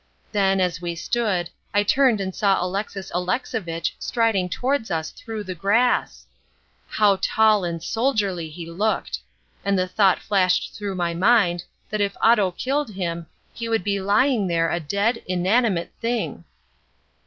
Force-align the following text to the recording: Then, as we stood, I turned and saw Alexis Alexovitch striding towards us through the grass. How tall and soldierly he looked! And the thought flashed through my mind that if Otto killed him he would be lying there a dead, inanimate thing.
Then, 0.31 0.59
as 0.59 0.81
we 0.81 0.95
stood, 0.95 1.51
I 1.75 1.83
turned 1.83 2.19
and 2.19 2.33
saw 2.33 2.59
Alexis 2.65 3.11
Alexovitch 3.13 3.93
striding 3.99 4.49
towards 4.49 4.89
us 4.89 5.11
through 5.11 5.43
the 5.43 5.53
grass. 5.53 6.25
How 6.89 7.19
tall 7.21 7.63
and 7.63 7.83
soldierly 7.83 8.49
he 8.49 8.65
looked! 8.67 9.19
And 9.63 9.77
the 9.77 9.87
thought 9.87 10.17
flashed 10.17 10.73
through 10.73 10.95
my 10.95 11.13
mind 11.13 11.65
that 11.91 12.01
if 12.01 12.17
Otto 12.19 12.49
killed 12.49 12.89
him 12.89 13.27
he 13.53 13.69
would 13.69 13.83
be 13.83 14.01
lying 14.01 14.47
there 14.47 14.71
a 14.71 14.79
dead, 14.79 15.21
inanimate 15.27 15.91
thing. 16.01 16.45